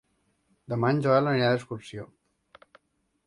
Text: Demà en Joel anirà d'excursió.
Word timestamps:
Demà 0.73 0.89
en 0.95 1.01
Joel 1.07 1.29
anirà 1.33 1.51
d'excursió. 1.55 2.05